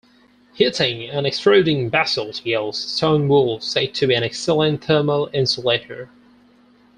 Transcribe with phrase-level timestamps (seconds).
[0.55, 6.09] Heating and extruding basalt yields stone wool, said to be an excellent thermal insulator.